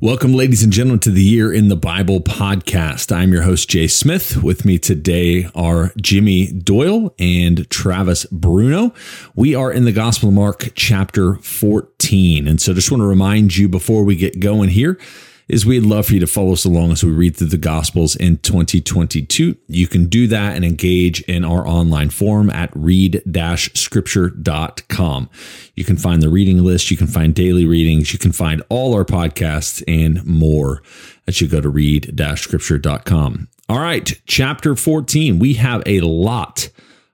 [0.00, 3.10] Welcome, ladies and gentlemen, to the Year in the Bible podcast.
[3.10, 4.44] I'm your host, Jay Smith.
[4.44, 8.94] With me today are Jimmy Doyle and Travis Bruno.
[9.34, 12.46] We are in the Gospel of Mark, chapter 14.
[12.46, 15.00] And so just want to remind you before we get going here
[15.48, 18.14] is we'd love for you to follow us along as we read through the Gospels
[18.14, 19.56] in 2022.
[19.66, 25.30] You can do that and engage in our online forum at read-scripture.com.
[25.74, 28.94] You can find the reading list, you can find daily readings, you can find all
[28.94, 30.82] our podcasts and more
[31.26, 33.48] as you go to read-scripture.com.
[33.70, 35.38] All right, chapter 14.
[35.38, 36.68] We have a lot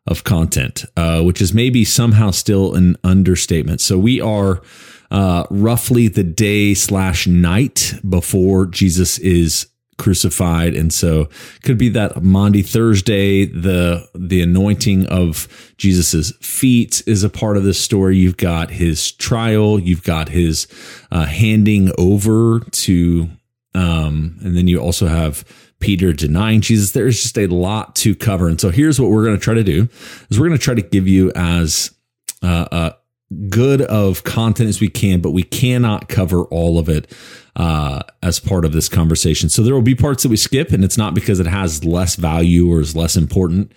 [0.07, 3.81] of content, uh, which is maybe somehow still an understatement.
[3.81, 4.61] So we are
[5.15, 10.75] uh, roughly the day slash night before Jesus is crucified.
[10.75, 11.29] And so
[11.63, 15.47] could be that Maundy Thursday the the anointing of
[15.79, 18.17] Jesus's feet is a part of this story.
[18.17, 19.79] You've got his trial.
[19.79, 20.67] You've got his
[21.13, 23.29] uh, handing over to
[23.73, 25.45] um and then you also have
[25.79, 26.91] Peter denying Jesus.
[26.91, 28.49] There's just a lot to cover.
[28.49, 29.89] And so here's what we're going to try to do
[30.29, 31.93] is we're going to try to give you as
[32.43, 32.91] uh, uh
[33.49, 37.11] good of content as we can, but we cannot cover all of it
[37.57, 39.49] uh, as part of this conversation.
[39.49, 42.17] So there will be parts that we skip, and it's not because it has less
[42.17, 43.73] value or is less important,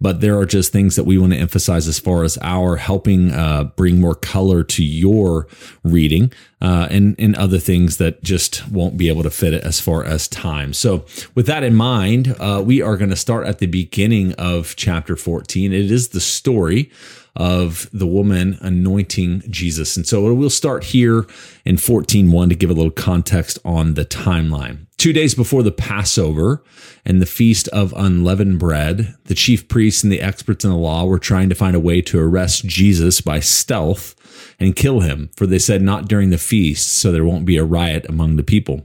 [0.00, 3.32] but there are just things that we want to emphasize as far as our helping
[3.32, 5.46] uh, bring more color to your
[5.82, 9.80] reading uh, and, and other things that just won't be able to fit it as
[9.80, 10.72] far as time.
[10.72, 14.74] So, with that in mind, uh, we are going to start at the beginning of
[14.76, 15.72] chapter 14.
[15.72, 16.90] It is the story
[17.34, 19.96] of the woman anointing Jesus.
[19.96, 21.26] And so we'll start here
[21.64, 24.86] in 14.1 to give a little context on the timeline.
[24.98, 26.62] Two days before the Passover
[27.04, 31.04] and the Feast of Unleavened Bread, the chief priests and the experts in the law
[31.04, 34.14] were trying to find a way to arrest Jesus by stealth
[34.60, 37.64] and kill him, for they said not during the feast, so there won't be a
[37.64, 38.82] riot among the people.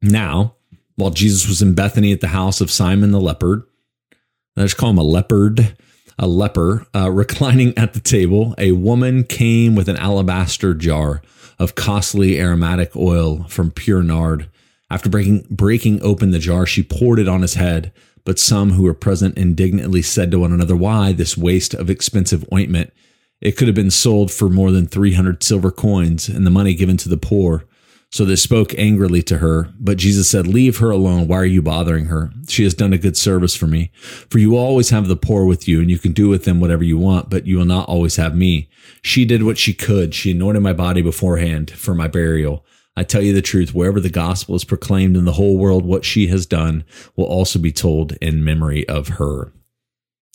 [0.00, 0.56] Now,
[0.96, 3.64] while Jesus was in Bethany at the house of Simon the leopard,
[4.56, 5.76] let's call him a leopard,
[6.22, 11.20] a leper, uh, reclining at the table, a woman came with an alabaster jar
[11.58, 14.48] of costly aromatic oil from pure nard.
[14.90, 17.92] After breaking, breaking open the jar, she poured it on his head.
[18.24, 22.44] But some who were present indignantly said to one another, Why this waste of expensive
[22.52, 22.92] ointment?
[23.40, 26.96] It could have been sold for more than 300 silver coins and the money given
[26.98, 27.64] to the poor.
[28.12, 31.28] So they spoke angrily to her, but Jesus said, Leave her alone.
[31.28, 32.30] Why are you bothering her?
[32.46, 33.90] She has done a good service for me.
[33.94, 36.84] For you always have the poor with you, and you can do with them whatever
[36.84, 38.68] you want, but you will not always have me.
[39.00, 40.14] She did what she could.
[40.14, 42.66] She anointed my body beforehand for my burial.
[42.98, 46.04] I tell you the truth, wherever the gospel is proclaimed in the whole world, what
[46.04, 46.84] she has done
[47.16, 49.54] will also be told in memory of her.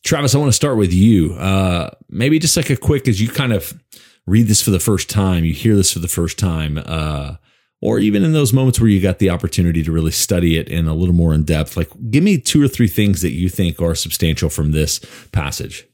[0.03, 1.33] Travis, I want to start with you.
[1.33, 3.79] Uh, maybe just like a quick, as you kind of
[4.25, 6.79] read this for the first time, you hear this for the first time.
[6.83, 7.35] Uh,
[7.81, 10.88] or even in those moments where you got the opportunity to really study it in
[10.88, 13.81] a little more in depth like give me two or three things that you think
[13.81, 14.99] are substantial from this
[15.31, 15.87] passage.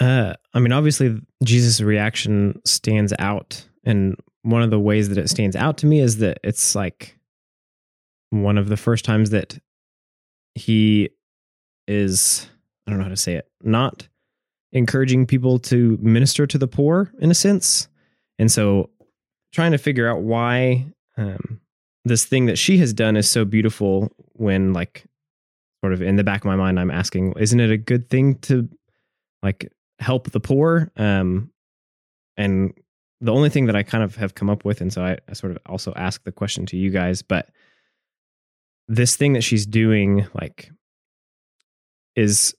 [0.00, 5.30] Uh i mean obviously jesus reaction stands out and one of the ways that it
[5.30, 7.16] stands out to me is that it's like
[8.30, 9.58] one of the first times that
[10.54, 11.10] he
[11.86, 12.48] is
[12.86, 14.08] i don't know how to say it not
[14.72, 17.88] encouraging people to minister to the poor in a sense.
[18.38, 18.90] And so
[19.52, 20.86] trying to figure out why
[21.16, 21.60] um,
[22.04, 25.04] this thing that she has done is so beautiful when like
[25.82, 28.36] sort of in the back of my mind i'm asking isn't it a good thing
[28.36, 28.68] to
[29.42, 30.90] like help the poor?
[30.96, 31.50] Um
[32.36, 32.72] and
[33.20, 35.32] the only thing that i kind of have come up with and so I, I
[35.34, 37.50] sort of also ask the question to you guys but
[38.88, 40.70] this thing that she's doing like
[42.16, 42.54] is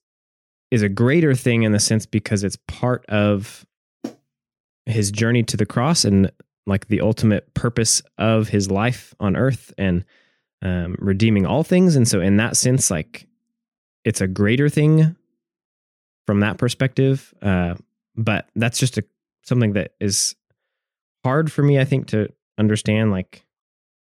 [0.72, 3.66] is a greater thing in the sense because it's part of
[4.86, 6.32] his journey to the cross and
[6.66, 10.06] like the ultimate purpose of his life on earth and
[10.62, 11.96] um, redeeming all things.
[11.96, 13.28] And so, in that sense, like
[14.06, 15.16] it's a greater thing
[16.26, 17.34] from that perspective.
[17.42, 17.76] Uh,
[18.16, 19.04] but that's just a
[19.44, 20.36] something that is
[21.24, 23.12] hard for me, I think, to understand.
[23.12, 23.46] Like,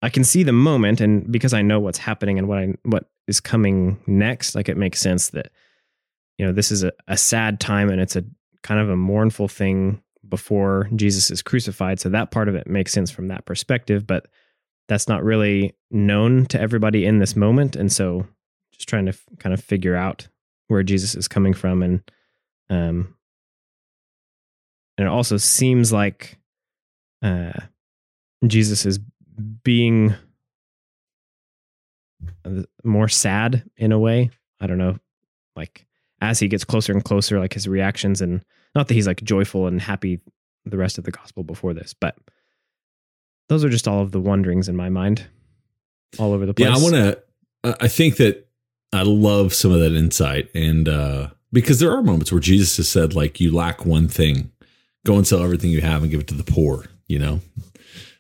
[0.02, 3.10] I can see the moment, and because I know what's happening and what I what
[3.28, 5.52] is coming next, like it makes sense that
[6.38, 8.24] you know this is a, a sad time and it's a
[8.64, 10.02] kind of a mournful thing
[10.34, 12.00] before Jesus is crucified.
[12.00, 14.26] So that part of it makes sense from that perspective, but
[14.88, 17.76] that's not really known to everybody in this moment.
[17.76, 18.26] And so
[18.72, 20.28] just trying to f- kind of figure out
[20.70, 21.84] where Jesus is coming from.
[21.84, 22.02] And,
[22.68, 23.14] um,
[24.98, 26.40] and it also seems like,
[27.22, 27.52] uh,
[28.48, 29.00] Jesus is
[29.64, 30.16] being
[32.84, 34.32] more sad in a way.
[34.60, 34.98] I don't know,
[35.56, 35.86] like
[36.22, 38.44] as he gets closer and closer, like his reactions and
[38.76, 40.20] not that he's like joyful and happy
[40.66, 42.16] the rest of the gospel before this, but
[43.50, 45.26] those are just all of the wonderings in my mind,
[46.18, 46.70] all over the place.
[46.70, 47.22] Yeah, I want to.
[47.84, 48.48] I think that
[48.92, 52.90] I love some of that insight, and uh, because there are moments where Jesus has
[52.90, 54.52] said, like, you lack one thing,
[55.06, 56.86] go and sell everything you have and give it to the poor.
[57.08, 57.42] You know,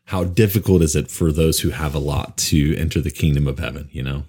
[0.06, 3.60] how difficult is it for those who have a lot to enter the kingdom of
[3.60, 3.90] heaven?
[3.92, 4.24] You know,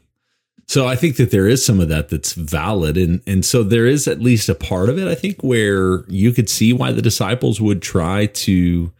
[0.66, 3.86] so I think that there is some of that that's valid, and and so there
[3.86, 5.08] is at least a part of it.
[5.08, 8.92] I think where you could see why the disciples would try to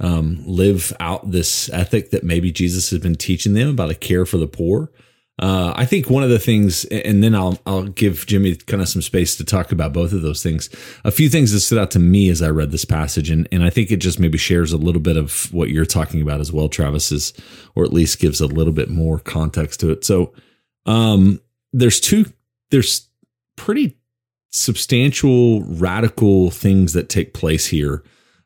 [0.00, 4.26] um, live out this ethic that maybe Jesus has been teaching them about a care
[4.26, 4.90] for the poor.
[5.38, 8.88] Uh, I think one of the things, and then I'll I'll give Jimmy kind of
[8.88, 10.68] some space to talk about both of those things.
[11.04, 13.64] A few things that stood out to me as I read this passage, and and
[13.64, 16.52] I think it just maybe shares a little bit of what you're talking about as
[16.52, 17.32] well, Travis, is,
[17.74, 20.04] or at least gives a little bit more context to it.
[20.04, 20.34] So
[20.86, 21.40] um,
[21.72, 22.26] there's two,
[22.70, 23.08] there's
[23.56, 23.96] pretty
[24.50, 28.02] substantial, radical things that take place here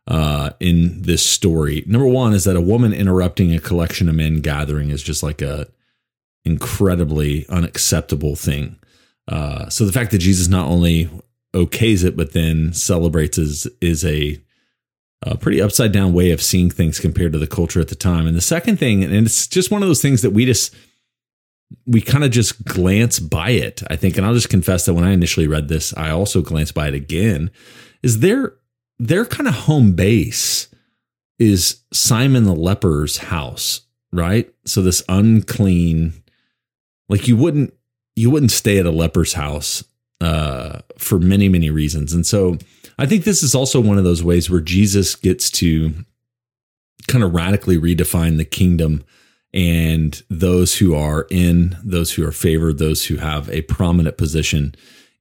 [0.08, 1.84] uh, in this story.
[1.86, 5.42] Number one is that a woman interrupting a collection of men gathering is just like
[5.42, 5.66] a
[6.44, 8.78] incredibly unacceptable thing.
[9.26, 11.10] Uh, so the fact that Jesus not only
[11.54, 14.40] okays it, but then celebrates is is a,
[15.22, 18.26] a pretty upside down way of seeing things compared to the culture at the time.
[18.26, 20.72] And the second thing, and it's just one of those things that we just
[21.86, 24.16] we kind of just glance by it, I think.
[24.16, 26.94] And I'll just confess that when I initially read this, I also glanced by it
[26.94, 27.50] again.
[28.02, 28.54] Is their
[28.98, 30.68] their kind of home base
[31.38, 33.82] is Simon the leper's house,
[34.12, 34.52] right?
[34.64, 36.14] So this unclean,
[37.08, 37.74] like you wouldn't
[38.14, 39.84] you wouldn't stay at a leper's house
[40.20, 42.58] uh, for many many reasons, and so
[42.98, 45.92] I think this is also one of those ways where Jesus gets to
[47.08, 49.04] kind of radically redefine the kingdom
[49.56, 54.74] and those who are in, those who are favored, those who have a prominent position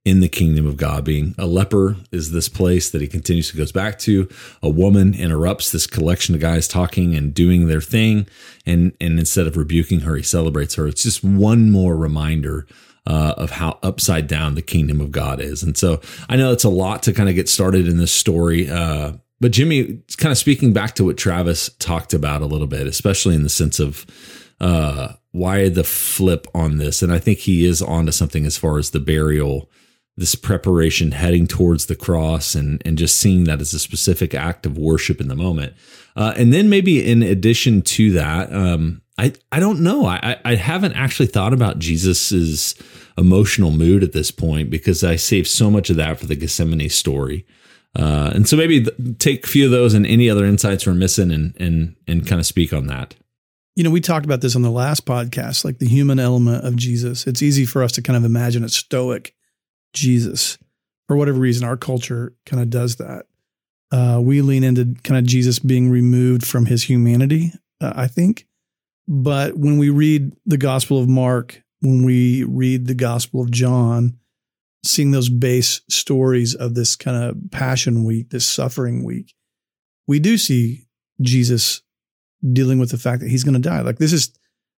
[0.04, 1.06] in the kingdom of God.
[1.06, 4.28] Being a leper is this place that he continues to goes back to.
[4.62, 8.28] A woman interrupts this collection of guys talking and doing their thing,
[8.66, 10.86] and and instead of rebuking her, he celebrates her.
[10.86, 12.68] It's just one more reminder
[13.08, 15.64] uh, of how upside down the kingdom of God is.
[15.64, 18.70] And so I know it's a lot to kind of get started in this story.
[18.70, 22.88] Uh, but Jimmy, kind of speaking back to what Travis talked about a little bit,
[22.88, 24.06] especially in the sense of
[24.62, 28.78] uh, why the flip on this, and I think he is onto something as far
[28.78, 29.70] as the burial,
[30.16, 34.66] this preparation heading towards the cross, and and just seeing that as a specific act
[34.66, 35.74] of worship in the moment,
[36.16, 40.56] uh, and then maybe in addition to that, um, I I don't know, I I
[40.56, 42.76] haven't actually thought about Jesus's
[43.18, 46.90] emotional mood at this point because I saved so much of that for the Gethsemane
[46.90, 47.46] story.
[47.96, 50.94] Uh, and so maybe th- take a few of those and any other insights we're
[50.94, 53.16] missing and and and kind of speak on that.
[53.76, 56.76] You know, we talked about this on the last podcast, like the human element of
[56.76, 57.28] Jesus.
[57.28, 59.34] It's easy for us to kind of imagine a stoic
[59.94, 60.58] Jesus.
[61.08, 63.26] For whatever reason, our culture kind of does that.
[63.92, 67.52] Uh, we lean into kind of Jesus being removed from his humanity,
[67.82, 68.48] uh, I think.
[69.08, 74.18] But when we read the Gospel of Mark, when we read the Gospel of John,
[74.86, 79.34] seeing those base stories of this kind of passion week, this suffering week,
[80.08, 80.88] we do see
[81.22, 81.82] Jesus
[82.54, 83.82] dealing with the fact that he's going to die.
[83.82, 84.34] Like this is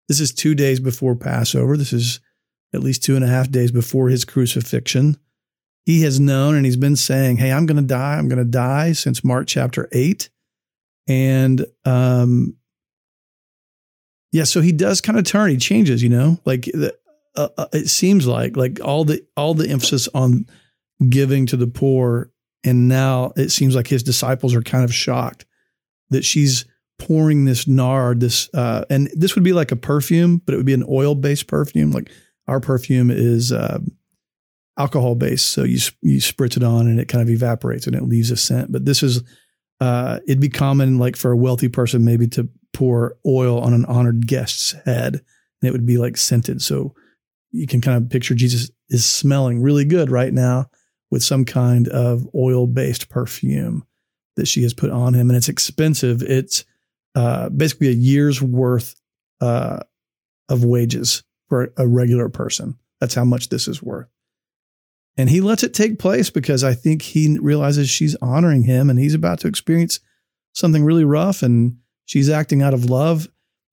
[0.07, 1.75] this is two days before Passover.
[1.75, 2.19] This is
[2.73, 5.17] at least two and a half days before his crucifixion.
[5.85, 8.17] He has known and he's been saying, "Hey, I'm going to die.
[8.17, 10.29] I'm going to die." Since Mark chapter eight,
[11.07, 12.55] and um,
[14.31, 15.49] yeah, so he does kind of turn.
[15.49, 16.03] He changes.
[16.03, 16.97] You know, like the,
[17.37, 20.45] uh, uh, it seems like like all the all the emphasis on
[21.09, 22.31] giving to the poor
[22.63, 25.45] and now it seems like his disciples are kind of shocked
[26.09, 26.65] that she's
[26.99, 30.65] pouring this nard this uh, and this would be like a perfume but it would
[30.65, 31.91] be an oil based perfume.
[31.91, 32.09] Like
[32.47, 33.79] our perfume is uh,
[34.77, 38.03] alcohol based so you you spritz it on and it kind of evaporates and it
[38.03, 38.71] leaves a scent.
[38.71, 39.23] But this is
[39.79, 43.85] uh, it'd be common like for a wealthy person maybe to pour oil on an
[43.85, 45.21] honored guest's head
[45.61, 46.61] and it would be like scented.
[46.63, 46.95] So
[47.51, 50.69] you can kind of picture Jesus is smelling really good right now
[51.09, 53.85] with some kind of oil based perfume
[54.35, 55.29] that she has put on him.
[55.29, 56.21] And it's expensive.
[56.21, 56.65] It's
[57.15, 58.95] uh, basically a year's worth
[59.41, 59.79] uh,
[60.49, 62.77] of wages for a regular person.
[62.99, 64.07] That's how much this is worth.
[65.17, 68.99] And he lets it take place because I think he realizes she's honoring him and
[68.99, 69.99] he's about to experience
[70.53, 73.27] something really rough and she's acting out of love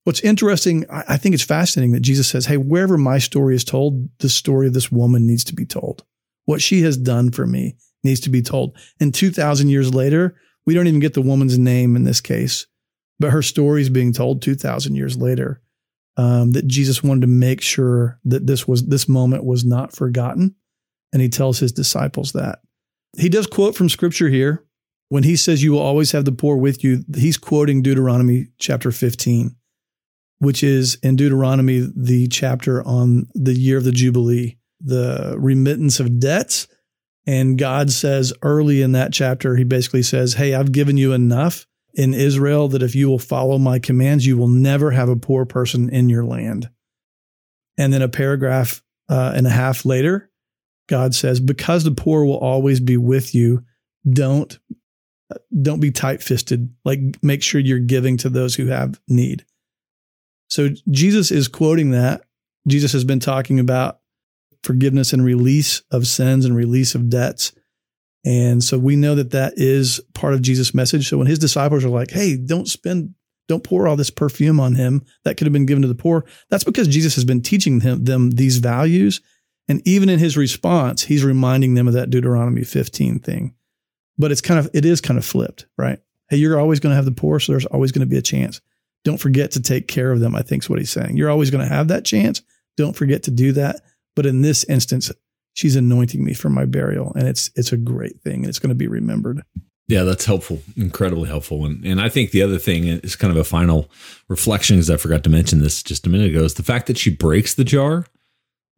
[0.05, 4.07] What's interesting, I think it's fascinating that Jesus says, Hey, wherever my story is told,
[4.19, 6.03] the story of this woman needs to be told.
[6.45, 8.77] What she has done for me needs to be told.
[8.99, 10.35] And 2,000 years later,
[10.65, 12.67] we don't even get the woman's name in this case,
[13.19, 15.61] but her story is being told 2,000 years later.
[16.17, 20.55] Um, that Jesus wanted to make sure that this was this moment was not forgotten,
[21.11, 22.59] and he tells his disciples that.
[23.17, 24.63] He does quote from scripture here.
[25.09, 28.91] when he says you will always have the poor with you, he's quoting Deuteronomy chapter
[28.91, 29.57] 15,
[30.39, 36.19] which is in Deuteronomy the chapter on the year of the Jubilee, the remittance of
[36.19, 36.67] debts.
[37.27, 41.65] And God says early in that chapter, he basically says, Hey, I've given you enough
[41.93, 45.45] in Israel that if you will follow my commands, you will never have a poor
[45.45, 46.69] person in your land.
[47.77, 50.29] And then a paragraph uh, and a half later,
[50.87, 53.63] God says, Because the poor will always be with you,
[54.07, 54.57] don't
[55.59, 56.69] don't be tight fisted.
[56.83, 59.45] Like make sure you're giving to those who have need.
[60.47, 62.21] So Jesus is quoting that.
[62.67, 63.99] Jesus has been talking about
[64.63, 67.51] forgiveness and release of sins and release of debts.
[68.25, 71.07] And so we know that that is part of Jesus' message.
[71.07, 73.13] So when his disciples are like, hey, don't spend,
[73.47, 76.25] don't pour all this perfume on him that could have been given to the poor,
[76.49, 79.21] that's because Jesus has been teaching them, them these values.
[79.67, 83.55] And even in his response, he's reminding them of that Deuteronomy 15 thing
[84.17, 85.99] but it's kind of it is kind of flipped, right?
[86.29, 88.21] Hey, you're always going to have the poor, so there's always going to be a
[88.21, 88.61] chance.
[89.05, 90.35] Don't forget to take care of them.
[90.35, 91.15] I think is what he's saying.
[91.15, 92.41] You're always going to have that chance.
[92.75, 93.79] Don't forget to do that.
[94.15, 95.11] But in this instance,
[95.53, 98.69] she's anointing me for my burial, and it's it's a great thing, and it's going
[98.69, 99.41] to be remembered.
[99.87, 101.65] Yeah, that's helpful, incredibly helpful.
[101.65, 103.89] And and I think the other thing is kind of a final
[104.27, 106.97] reflection, because I forgot to mention this just a minute ago, is the fact that
[106.97, 108.05] she breaks the jar.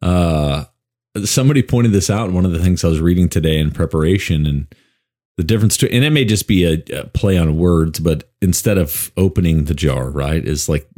[0.02, 0.66] Uh,
[1.24, 4.46] somebody pointed this out in one of the things I was reading today in preparation,
[4.46, 4.68] and
[5.38, 8.78] the difference to and it may just be a, a, play on words but instead
[8.78, 10.90] of opening the jar right is like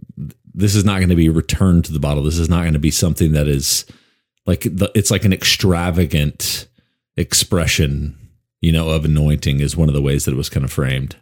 [0.59, 2.23] this is not going to be returned to the bottle.
[2.23, 3.85] This is not going to be something that is
[4.45, 6.67] like the, it's like an extravagant
[7.15, 8.15] expression
[8.61, 11.15] you know of anointing is one of the ways that it was kind of framed.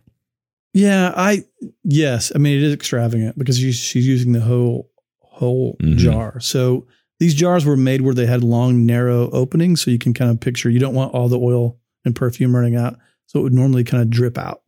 [0.73, 1.43] Yeah i
[1.83, 5.97] yes i mean it is extravagant because she's using the whole whole mm-hmm.
[5.97, 6.39] jar.
[6.39, 6.87] So
[7.19, 10.39] these jars were made where they had long narrow openings so you can kind of
[10.39, 11.77] picture you don't want all the oil
[12.07, 12.97] and perfume running out
[13.27, 14.61] so it would normally kind of drip out.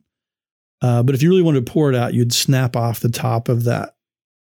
[0.82, 3.48] Uh, but if you really wanted to pour it out, you'd snap off the top
[3.48, 3.96] of that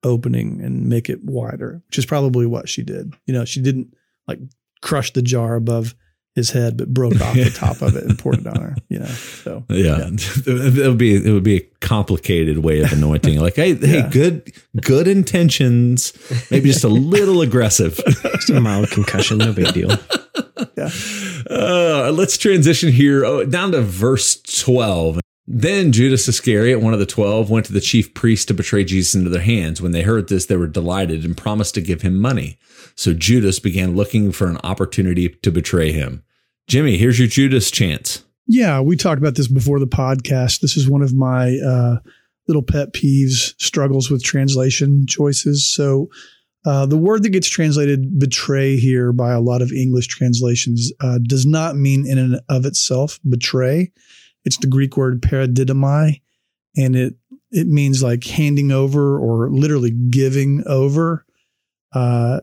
[0.03, 3.15] opening and make it wider, which is probably what she did.
[3.27, 3.95] You know, she didn't
[4.29, 4.39] like
[4.83, 5.95] crush the jar above
[6.35, 8.77] his head, but broke off the top of it and poured it on her.
[8.89, 10.09] You know, so yeah, yeah.
[10.47, 13.39] it would be it would be a complicated way of anointing.
[13.41, 16.13] Like, hey, hey, good good intentions,
[16.51, 18.01] maybe just a little aggressive.
[18.07, 19.91] Just a mild concussion, no big deal.
[20.77, 20.91] Yeah.
[21.51, 25.21] Uh, let's transition here oh, down to verse twelve.
[25.52, 29.16] Then Judas Iscariot, one of the twelve, went to the chief priests to betray Jesus
[29.16, 29.83] into their hands.
[29.83, 32.57] When they heard this, they were delighted and promised to give him money.
[32.95, 36.23] So Judas began looking for an opportunity to betray him.
[36.69, 38.25] Jimmy, here's your Judas chance.
[38.47, 40.61] Yeah, we talked about this before the podcast.
[40.61, 41.97] This is one of my uh,
[42.47, 45.69] little pet peeves, struggles with translation choices.
[45.69, 46.11] So,
[46.64, 51.19] uh, the word that gets translated betray here by a lot of English translations uh,
[51.26, 53.90] does not mean in and of itself betray.
[54.45, 56.21] It's the Greek word paradidomai,
[56.77, 57.15] and it
[57.51, 61.25] it means like handing over or literally giving over.
[61.93, 62.41] Uh,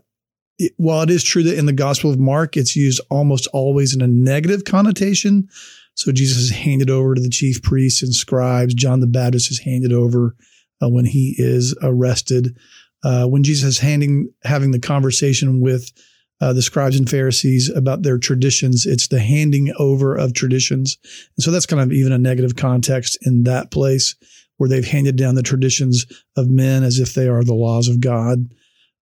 [0.60, 3.96] it, while it is true that in the Gospel of Mark, it's used almost always
[3.96, 5.48] in a negative connotation.
[5.96, 8.74] So Jesus is handed over to the chief priests and scribes.
[8.74, 10.36] John the Baptist is handed over
[10.82, 12.58] uh, when he is arrested.
[13.04, 15.92] Uh, when Jesus is handing, having the conversation with
[16.40, 20.98] uh, the scribes and Pharisees about their traditions, it's the handing over of traditions.
[21.36, 24.16] And so that's kind of even a negative context in that place
[24.58, 28.02] where they've handed down the traditions of men as if they are the laws of
[28.02, 28.50] God.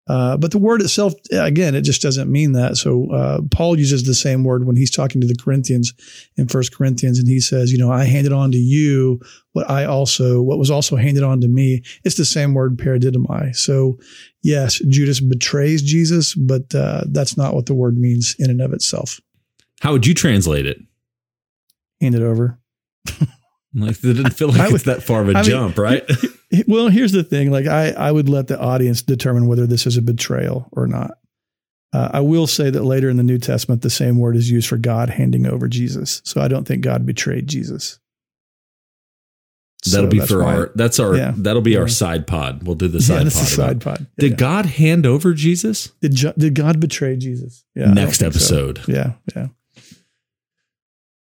[0.08, 2.78] Uh, but the word itself, again, it just doesn't mean that.
[2.78, 5.94] So uh, Paul uses the same word when he's talking to the Corinthians
[6.38, 9.20] in First Corinthians, and he says, "You know, I handed on to you
[9.54, 13.56] what I also what was also handed on to me." It's the same word, paradidomai.
[13.56, 13.98] So
[14.44, 18.74] yes, Judas betrays Jesus, but uh, that's not what the word means in and of
[18.74, 19.20] itself.
[19.82, 20.78] How would you translate it?
[22.00, 22.60] Hand it over.
[23.76, 26.12] like it didn't feel like it's that far of a I jump, mean, right?
[26.68, 27.52] well, here's the thing.
[27.52, 31.18] Like I, I would let the audience determine whether this is a betrayal or not.
[31.94, 34.68] Uh, I will say that later in the New Testament, the same word is used
[34.68, 36.22] for God handing over Jesus.
[36.26, 38.00] So I don't think God betrayed Jesus.
[39.92, 40.72] That'll so be for our.
[40.76, 41.16] That's our.
[41.16, 41.34] Yeah.
[41.38, 41.80] That'll be yeah.
[41.80, 42.64] our side pod.
[42.64, 43.32] We'll do the side yeah, pod.
[43.32, 44.00] side pod.
[44.00, 44.30] Yeah.
[44.30, 45.92] Did God hand over Jesus?
[46.02, 47.64] Did Did God betray Jesus?
[47.76, 47.94] Yeah.
[47.94, 48.80] Next episode.
[48.80, 48.92] So.
[48.92, 49.14] Yeah.
[49.36, 49.48] Yeah.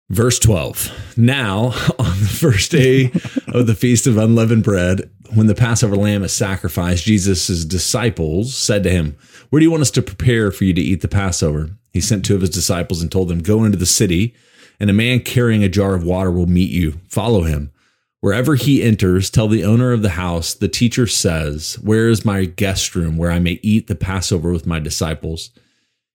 [0.10, 1.18] Verse 12.
[1.18, 1.66] Now,
[2.00, 3.12] on the first day
[3.48, 8.82] of the Feast of Unleavened Bread, when the Passover lamb is sacrificed, Jesus' disciples said
[8.84, 9.16] to him,
[9.50, 11.70] Where do you want us to prepare for you to eat the Passover?
[11.94, 14.34] He sent two of his disciples and told them, Go into the city,
[14.80, 16.94] and a man carrying a jar of water will meet you.
[17.08, 17.72] Follow him.
[18.20, 22.46] Wherever he enters, tell the owner of the house, the teacher says, Where is my
[22.46, 25.52] guest room where I may eat the Passover with my disciples?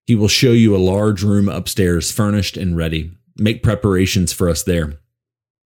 [0.05, 4.62] He will show you a large room upstairs, furnished and ready make preparations for us
[4.62, 4.99] there.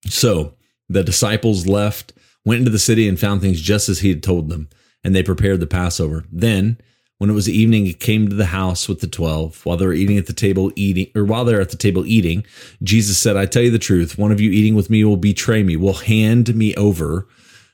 [0.06, 0.54] So
[0.88, 2.12] the disciples left,
[2.44, 4.68] went into the city, and found things just as he had told them,
[5.04, 6.24] and they prepared the Passover.
[6.32, 6.78] Then,
[7.18, 9.64] when it was evening, he came to the house with the twelve.
[9.66, 12.44] While they were eating at the table, eating, or while they're at the table eating,
[12.82, 15.62] Jesus said, I tell you the truth, one of you eating with me will betray
[15.62, 17.28] me, will hand me over.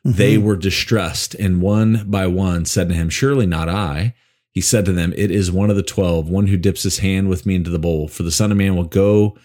[0.04, 0.12] Mm-hmm.
[0.18, 4.14] They were distressed, and one by one said to him, Surely not I.
[4.50, 7.28] He said to them, It is one of the twelve, one who dips his hand
[7.28, 8.08] with me into the bowl.
[8.08, 9.36] For the Son of Man will go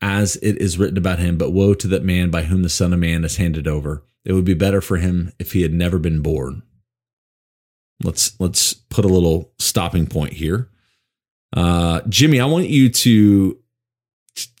[0.00, 2.92] as it is written about him, but woe to that man by whom the Son
[2.92, 4.04] of Man is handed over.
[4.24, 6.62] It would be better for him if he had never been born.
[8.02, 10.68] Let's let's put a little stopping point here.
[11.56, 13.58] Uh, Jimmy, I want you to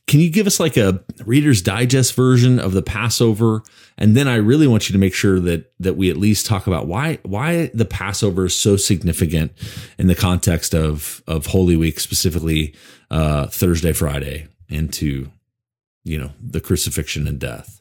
[0.08, 3.62] can you give us like a reader's digest version of the Passover?
[3.98, 6.66] And then I really want you to make sure that that we at least talk
[6.66, 9.52] about why why the Passover is so significant
[9.98, 12.74] in the context of of Holy Week, specifically
[13.10, 15.30] uh, Thursday, Friday, into
[16.04, 17.80] you know the crucifixion and death.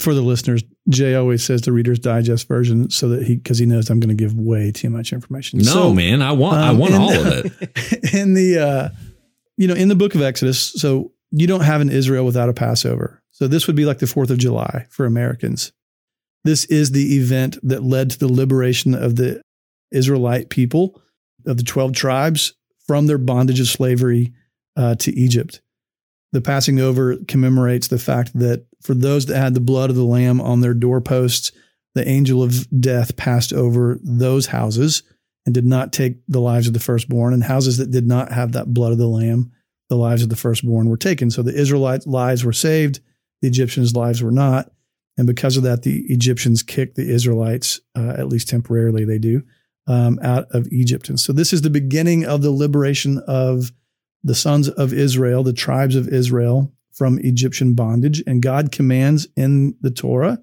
[0.00, 3.66] For the listeners, Jay always says the Reader's Digest version so that he because he
[3.66, 5.60] knows I'm going to give way too much information.
[5.60, 8.14] No, so, man, I want um, I want all of it.
[8.14, 8.88] In the uh,
[9.56, 12.52] you know in the book of Exodus, so you don't have an Israel without a
[12.52, 13.20] Passover.
[13.30, 15.72] So this would be like the 4th of July for Americans.
[16.44, 19.42] This is the event that led to the liberation of the
[19.90, 21.02] Israelite people
[21.44, 22.54] of the 12 tribes
[22.86, 24.32] from their bondage of slavery
[24.76, 25.60] uh, to Egypt.
[26.34, 30.02] The passing over commemorates the fact that for those that had the blood of the
[30.04, 31.52] lamb on their doorposts,
[31.94, 35.04] the angel of death passed over those houses
[35.46, 38.50] and did not take the lives of the firstborn, and houses that did not have
[38.52, 39.52] that blood of the lamb
[39.88, 41.30] the lives of the firstborn were taken.
[41.30, 42.98] So the Israelite lives were saved,
[43.40, 44.72] the Egyptians' lives were not.
[45.16, 49.44] And because of that, the Egyptians kicked the Israelites, uh, at least temporarily, they do,
[49.86, 51.08] um, out of Egypt.
[51.08, 53.70] And so this is the beginning of the liberation of
[54.24, 58.22] the sons of Israel, the tribes of Israel from Egyptian bondage.
[58.26, 60.42] And God commands in the Torah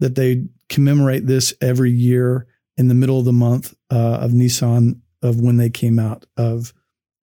[0.00, 5.02] that they commemorate this every year in the middle of the month uh, of Nisan
[5.22, 6.74] of when they came out of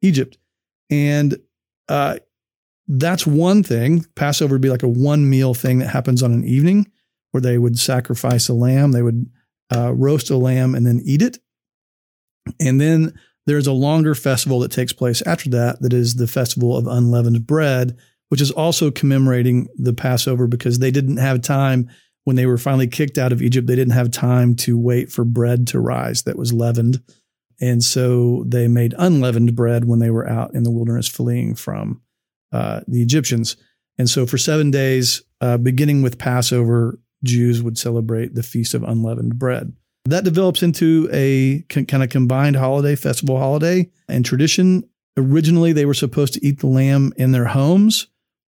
[0.01, 0.37] Egypt.
[0.89, 1.37] And
[1.89, 2.19] uh,
[2.87, 4.05] that's one thing.
[4.15, 6.89] Passover would be like a one meal thing that happens on an evening
[7.31, 9.29] where they would sacrifice a lamb, they would
[9.71, 11.39] uh, roast a lamb and then eat it.
[12.59, 16.77] And then there's a longer festival that takes place after that, that is the festival
[16.77, 17.97] of unleavened bread,
[18.29, 21.89] which is also commemorating the Passover because they didn't have time
[22.25, 23.65] when they were finally kicked out of Egypt.
[23.65, 27.01] They didn't have time to wait for bread to rise that was leavened.
[27.59, 32.01] And so they made unleavened bread when they were out in the wilderness fleeing from
[32.51, 33.57] uh, the Egyptians.
[33.97, 38.83] And so for seven days, uh, beginning with Passover, Jews would celebrate the Feast of
[38.83, 39.73] Unleavened Bread.
[40.09, 44.89] That develops into a kind of combined holiday, festival holiday and tradition.
[45.15, 48.07] Originally, they were supposed to eat the lamb in their homes,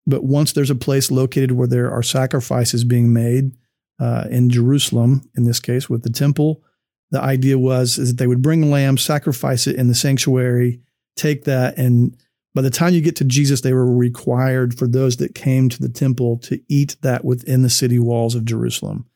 [0.06, 3.52] but once there's a place located where there are sacrifices being made
[3.98, 6.62] uh, in Jerusalem, in this case with the temple,
[7.10, 10.82] the idea was is that they would bring a lamb, sacrifice it in the sanctuary,
[11.16, 12.18] take that, and
[12.54, 15.80] by the time you get to Jesus, they were required for those that came to
[15.80, 19.06] the temple to eat that within the city walls of Jerusalem.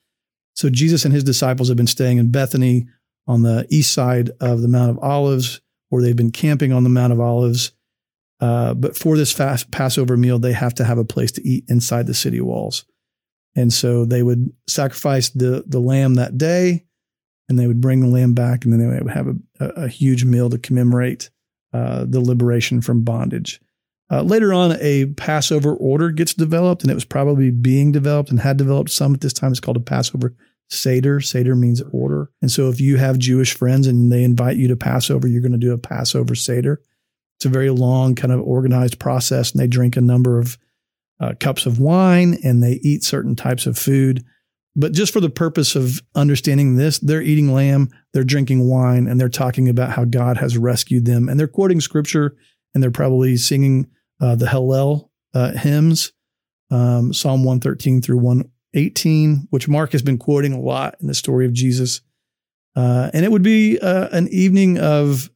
[0.60, 2.86] So Jesus and his disciples have been staying in Bethany
[3.26, 6.90] on the east side of the Mount of Olives, or they've been camping on the
[6.90, 7.72] Mount of Olives.
[8.40, 11.64] Uh, but for this fast Passover meal, they have to have a place to eat
[11.68, 12.84] inside the city walls.
[13.56, 16.84] And so they would sacrifice the, the lamb that day
[17.48, 19.28] and they would bring the lamb back, and then they would have
[19.60, 21.30] a, a, huge meal to commemorate
[21.72, 23.62] uh, the liberation from bondage.
[24.10, 28.40] Uh, later on, a Passover order gets developed, and it was probably being developed and
[28.40, 29.52] had developed some at this time.
[29.52, 30.36] It's called a Passover
[30.70, 31.20] Seder.
[31.20, 32.30] Seder means order.
[32.40, 35.52] And so if you have Jewish friends and they invite you to Passover, you're going
[35.52, 36.80] to do a Passover Seder.
[37.38, 40.58] It's a very long, kind of organized process, and they drink a number of
[41.20, 44.24] uh, cups of wine and they eat certain types of food.
[44.76, 49.20] But just for the purpose of understanding this, they're eating lamb, they're drinking wine, and
[49.20, 51.28] they're talking about how God has rescued them.
[51.28, 52.36] And they're quoting scripture
[52.74, 53.88] and they're probably singing
[54.20, 56.12] uh, the Hallel uh, hymns,
[56.70, 58.18] um, Psalm 113 through
[58.72, 62.00] 118, which Mark has been quoting a lot in the story of Jesus.
[62.76, 65.30] Uh, and it would be uh, an evening of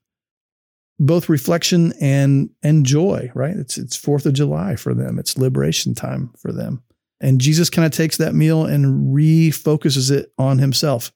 [1.00, 3.56] both reflection and and joy, right?
[3.56, 5.18] It's it's Fourth of July for them.
[5.18, 6.82] It's liberation time for them.
[7.20, 11.12] And Jesus kind of takes that meal and refocuses it on himself,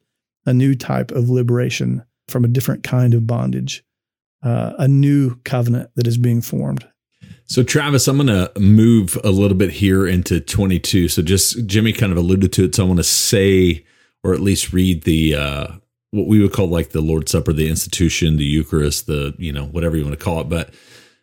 [0.46, 3.84] a new type of liberation from a different kind of bondage,
[4.42, 6.88] uh, a new covenant that is being formed.
[7.48, 11.08] So, Travis, I'm going to move a little bit here into 22.
[11.08, 12.74] So, just Jimmy kind of alluded to it.
[12.74, 13.84] So, I want to say,
[14.22, 15.66] or at least read the, uh,
[16.10, 19.64] what we would call like the Lord's Supper, the institution, the Eucharist, the, you know,
[19.64, 20.48] whatever you want to call it.
[20.48, 20.74] But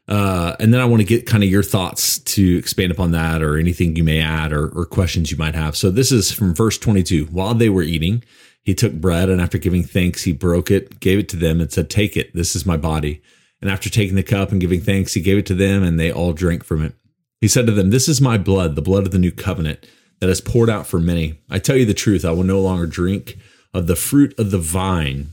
[0.08, 3.42] Uh, and then I want to get kind of your thoughts to expand upon that
[3.42, 5.76] or anything you may add or, or questions you might have.
[5.76, 7.26] So this is from verse 22.
[7.26, 8.24] While they were eating,
[8.62, 11.72] he took bread and after giving thanks, he broke it, gave it to them and
[11.72, 12.36] said, take it.
[12.36, 13.22] This is my body.
[13.66, 16.12] And after taking the cup and giving thanks, he gave it to them and they
[16.12, 16.94] all drank from it.
[17.42, 19.88] He said to them, this is my blood, the blood of the new covenant
[20.20, 21.42] that is poured out for many.
[21.50, 23.40] I tell you the truth, I will no longer drink
[23.74, 25.30] of the fruit of the vine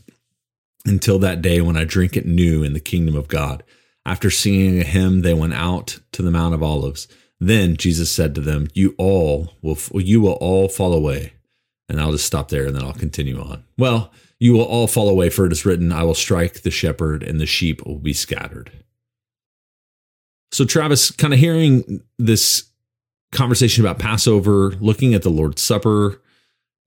[0.86, 3.64] until that day when I drink it new in the kingdom of God.
[4.06, 7.08] After singing a hymn, they went out to the Mount of Olives.
[7.38, 11.34] Then Jesus said to them, "You all will you will all fall away."
[11.88, 13.64] And I'll just stop there and then I'll continue on.
[13.76, 17.22] Well, you will all fall away for it is written, "I will strike the shepherd
[17.22, 18.70] and the sheep will be scattered."
[20.52, 22.64] So Travis, kind of hearing this
[23.32, 26.20] conversation about Passover, looking at the Lord's Supper,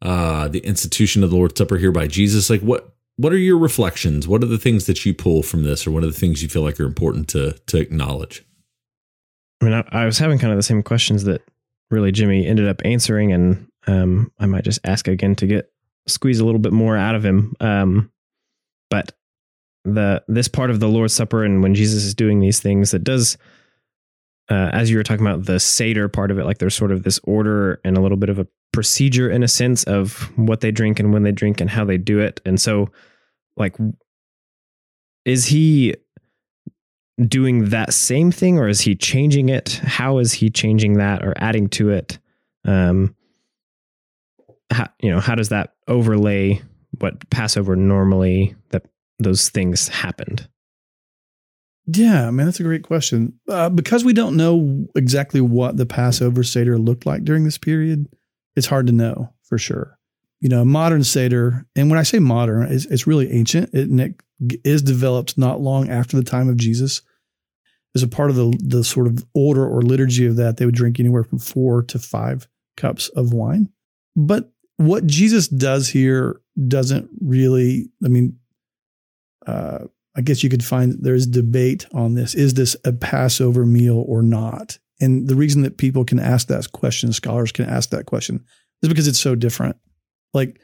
[0.01, 3.58] uh, the institution of the Lord's Supper here by Jesus, like what what are your
[3.58, 4.27] reflections?
[4.27, 6.49] What are the things that you pull from this, or what are the things you
[6.49, 8.43] feel like are important to to acknowledge?
[9.62, 11.41] I mean, I, I was having kind of the same questions that
[11.89, 15.71] really Jimmy ended up answering, and um, I might just ask again to get
[16.07, 17.55] squeeze a little bit more out of him.
[17.59, 18.11] Um,
[18.89, 19.11] but
[19.83, 23.03] the this part of the Lord's Supper and when Jesus is doing these things, it
[23.03, 23.37] does.
[24.47, 27.01] Uh, as you were talking about the Seder part of it, like there's sort of
[27.01, 30.69] this order and a little bit of a procedure in a sense of what they
[30.69, 32.41] drink and when they drink and how they do it.
[32.45, 32.91] And so,
[33.57, 33.75] like,
[35.23, 35.95] is he
[37.27, 39.81] doing that same thing or is he changing it?
[39.83, 42.19] How is he changing that or adding to it?
[42.65, 43.15] Um,
[44.75, 46.61] how, you know, how does that overlay
[46.99, 48.83] what Passover normally that
[49.19, 50.47] those things happened?
[51.88, 53.39] Yeah, man, that's a great question.
[53.47, 58.07] Uh, because we don't know exactly what the Passover Seder looked like during this period,
[58.55, 59.97] it's hard to know for sure.
[60.41, 63.73] You know, modern Seder, and when I say modern, it's, it's really ancient.
[63.73, 64.15] It, and it
[64.63, 67.01] is developed not long after the time of Jesus.
[67.95, 70.75] As a part of the, the sort of order or liturgy of that, they would
[70.75, 73.69] drink anywhere from four to five cups of wine.
[74.15, 78.38] But what Jesus does here doesn't really, I mean,
[79.45, 79.79] uh,
[80.17, 82.35] I guess you could find there's debate on this.
[82.35, 84.77] Is this a Passover meal or not?
[85.01, 88.45] And the reason that people can ask that question, scholars can ask that question,
[88.81, 89.75] is because it's so different.
[90.33, 90.59] Like,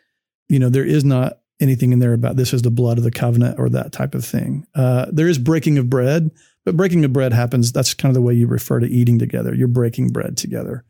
[0.48, 3.12] you know, there is not anything in there about this is the blood of the
[3.12, 4.66] covenant or that type of thing.
[4.74, 6.32] Uh, there is breaking of bread,
[6.66, 7.72] but breaking of bread happens.
[7.72, 9.54] That's kind of the way you refer to eating together.
[9.54, 10.86] You're breaking bread together.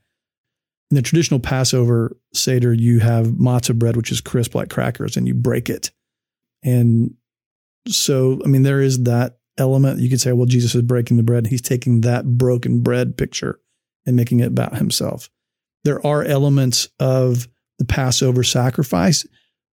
[0.92, 5.26] In the traditional Passover Seder, you have matzah bread, which is crisp like crackers, and
[5.26, 5.90] you break it.
[6.64, 7.16] And
[7.88, 10.00] so, I mean, there is that element.
[10.00, 11.48] You could say, well, Jesus is breaking the bread.
[11.48, 13.60] He's taking that broken bread picture
[14.06, 15.30] and making it about himself.
[15.86, 17.48] There are elements of
[17.80, 19.26] the Passover sacrifice.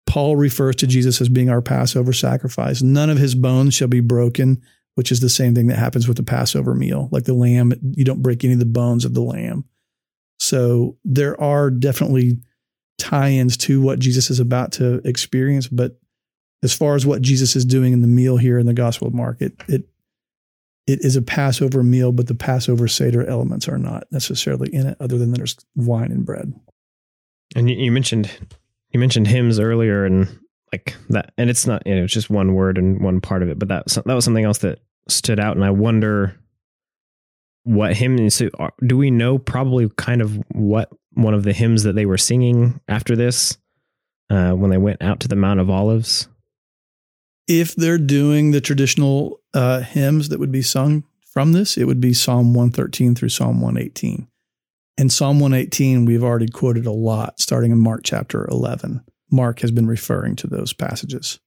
[0.06, 2.82] Paul refers to Jesus as being our Passover sacrifice.
[2.82, 4.62] None of his bones shall be broken,
[4.95, 7.10] which is the same thing that happens with the Passover meal.
[7.12, 9.65] Like the lamb, you don't break any of the bones of the lamb.
[10.39, 12.39] So there are definitely
[12.97, 16.00] tie ins to what Jesus is about to experience, but
[16.63, 19.13] as far as what Jesus is doing in the meal here in the Gospel of
[19.13, 19.84] Mark, it it
[20.88, 24.97] it is a Passover meal, but the Passover Seder elements are not necessarily in it,
[25.00, 26.54] other than there's wine and bread.
[27.56, 28.32] And you, mentioned
[28.91, 30.28] you mentioned hymns earlier, and
[30.71, 33.50] like that, and it's not you know it's just one word and one part of
[33.50, 36.36] it, but that that was something else that stood out, and I wonder
[37.67, 38.30] what hymn.
[38.30, 38.49] So
[38.86, 42.80] do we know probably kind of what one of the hymns that they were singing
[42.88, 43.58] after this
[44.30, 46.27] uh, when they went out to the Mount of Olives?
[47.47, 52.01] if they're doing the traditional uh, hymns that would be sung from this, it would
[52.01, 54.27] be Psalm 113 through Psalm 118.
[54.97, 59.03] And Psalm 118, we've already quoted a lot starting in Mark chapter 11.
[59.32, 61.39] Mark has been referring to those passages.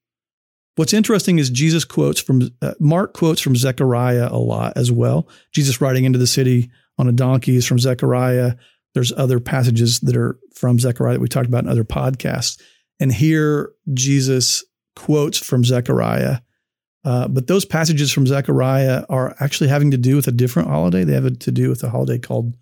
[0.76, 5.28] What's interesting is Jesus quotes from, uh, Mark quotes from Zechariah a lot as well.
[5.52, 8.54] Jesus riding into the city on a donkey is from Zechariah.
[8.94, 12.61] There's other passages that are from Zechariah that we talked about in other podcasts.
[12.98, 14.64] And here, Jesus
[14.96, 16.38] quotes from Zechariah.
[17.04, 21.04] Uh, but those passages from Zechariah are actually having to do with a different holiday.
[21.04, 22.54] They have to do with a holiday called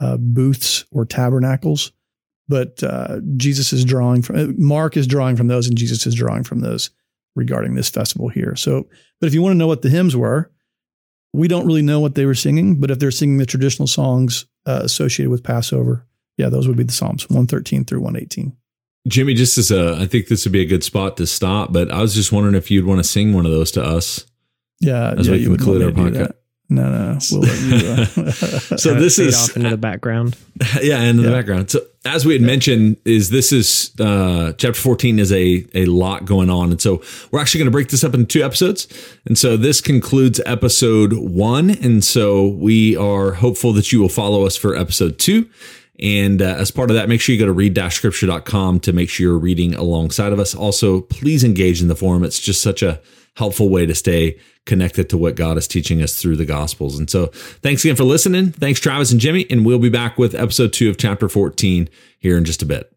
[0.00, 1.92] uh, booths or tabernacles.
[2.48, 6.44] But uh, Jesus is drawing from, Mark is drawing from those, and Jesus is drawing
[6.44, 6.90] from those
[7.36, 8.56] regarding this festival here.
[8.56, 8.88] So,
[9.20, 10.50] but if you want to know what the hymns were,
[11.32, 14.46] we don't really know what they were singing, but if they're singing the traditional songs
[14.64, 16.06] uh, associated with Passover,
[16.38, 18.56] yeah, those would be the Psalms 113 through 118.
[19.06, 21.92] Jimmy, just as a, I think this would be a good spot to stop, but
[21.92, 24.26] I was just wondering if you'd want to sing one of those to us.
[24.80, 26.32] Yeah, as yeah, we conclude our podcast.
[26.68, 27.88] No, no, we'll let you.
[28.24, 28.30] Uh,
[28.76, 30.36] So this is off into the background.
[30.82, 31.70] yeah, in the background.
[31.70, 36.24] So as we had mentioned, is this is uh, chapter fourteen is a a lot
[36.24, 38.88] going on, and so we're actually going to break this up into two episodes.
[39.26, 44.44] And so this concludes episode one, and so we are hopeful that you will follow
[44.44, 45.48] us for episode two.
[45.98, 49.28] And uh, as part of that, make sure you go to read-scripture.com to make sure
[49.28, 50.54] you're reading alongside of us.
[50.54, 52.22] Also, please engage in the forum.
[52.22, 53.00] It's just such a
[53.36, 56.98] helpful way to stay connected to what God is teaching us through the Gospels.
[56.98, 57.26] And so,
[57.62, 58.52] thanks again for listening.
[58.52, 59.46] Thanks, Travis and Jimmy.
[59.50, 62.95] And we'll be back with episode two of chapter 14 here in just a bit.